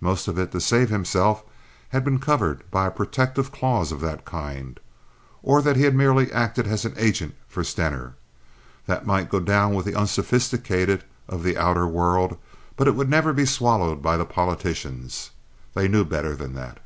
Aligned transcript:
(most 0.00 0.26
of 0.26 0.36
it, 0.40 0.50
to 0.50 0.60
save 0.60 0.88
himself, 0.90 1.44
had 1.90 2.04
been 2.04 2.18
covered 2.18 2.68
by 2.68 2.86
a 2.88 2.90
protective 2.90 3.52
clause 3.52 3.92
of 3.92 4.00
that 4.00 4.24
kind), 4.24 4.80
or 5.40 5.62
that 5.62 5.76
he 5.76 5.84
had 5.84 5.94
merely 5.94 6.32
acted 6.32 6.66
as 6.66 6.84
an 6.84 6.92
agent 6.96 7.32
for 7.46 7.62
Stener. 7.62 8.16
That 8.86 9.06
might 9.06 9.28
go 9.30 9.38
down 9.38 9.74
with 9.74 9.84
the 9.86 9.94
unsophisticated 9.94 11.04
of 11.28 11.44
the 11.44 11.56
outer 11.56 11.86
world, 11.86 12.38
but 12.74 12.88
it 12.88 12.96
would 12.96 13.08
never 13.08 13.32
be 13.32 13.44
swallowed 13.46 14.02
by 14.02 14.16
the 14.16 14.26
politicians. 14.26 15.30
They 15.74 15.86
knew 15.86 16.04
better 16.04 16.34
than 16.34 16.54
that. 16.54 16.78